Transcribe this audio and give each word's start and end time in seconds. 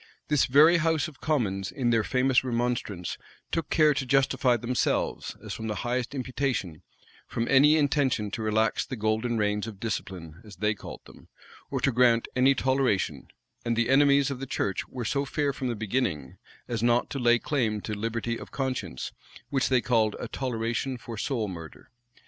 This 0.29 0.45
very 0.47 0.77
house 0.77 1.07
of 1.07 1.21
commons, 1.21 1.71
in 1.71 1.91
their 1.91 2.03
famous 2.03 2.43
remonstrance, 2.43 3.19
took 3.51 3.69
care 3.69 3.93
to 3.93 4.03
justify 4.03 4.57
themselves, 4.57 5.37
as 5.45 5.53
from 5.53 5.67
the 5.67 5.75
highest 5.85 6.15
imputation, 6.15 6.81
from 7.27 7.47
any 7.47 7.77
intention 7.77 8.31
to 8.31 8.41
relax 8.41 8.83
the 8.83 8.95
golden 8.95 9.37
reins 9.37 9.67
of 9.67 9.79
discipline, 9.79 10.41
as 10.43 10.55
they 10.55 10.73
called 10.73 11.01
them, 11.05 11.27
or 11.69 11.79
to 11.81 11.91
grant 11.91 12.27
any 12.35 12.55
toleration;[*] 12.55 13.27
and 13.63 13.75
the 13.75 13.91
enemies 13.91 14.31
of 14.31 14.39
the 14.39 14.47
church 14.47 14.87
were 14.87 15.05
so 15.05 15.23
fair 15.23 15.53
from 15.53 15.67
the 15.67 15.75
beginning, 15.75 16.37
as 16.67 16.81
not 16.81 17.11
to 17.11 17.19
lay 17.19 17.37
claim 17.37 17.79
to 17.81 17.93
liberty 17.93 18.39
of 18.39 18.49
conscience, 18.49 19.11
which 19.51 19.69
they 19.69 19.81
called 19.81 20.15
a 20.19 20.27
toleration 20.27 20.97
for 20.97 21.15
soul 21.15 21.47
murder. 21.47 21.91